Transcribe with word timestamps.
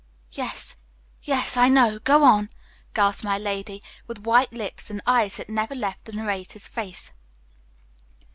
"Yes, 0.31 0.77
yes, 1.21 1.55
I 1.55 1.69
know; 1.69 1.99
go 1.99 2.23
on!" 2.23 2.49
gasped 2.95 3.23
my 3.23 3.37
lady, 3.37 3.83
with 4.07 4.23
white 4.23 4.51
lips, 4.51 4.89
and 4.89 4.99
eyes 5.05 5.37
that 5.37 5.47
never 5.47 5.75
left 5.75 6.05
the 6.05 6.11
narrator's 6.13 6.67
face. 6.67 7.13